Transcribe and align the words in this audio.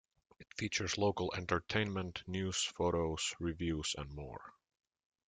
It 0.39 0.47
features 0.57 0.97
local 0.97 1.31
entertainment, 1.35 2.23
news, 2.25 2.57
photos, 2.63 3.35
reviews 3.37 3.93
and 3.95 4.09
more. 4.11 4.55